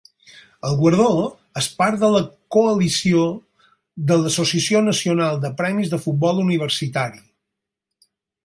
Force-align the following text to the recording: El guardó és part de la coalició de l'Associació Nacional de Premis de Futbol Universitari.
El 0.69 0.77
guardó 0.77 1.09
és 1.61 1.67
part 1.81 1.99
de 2.05 2.09
la 2.15 2.21
coalició 2.55 3.21
de 4.13 4.19
l'Associació 4.23 4.83
Nacional 4.89 5.41
de 5.45 5.55
Premis 5.63 5.93
de 5.93 6.01
Futbol 6.07 6.43
Universitari. 6.49 7.25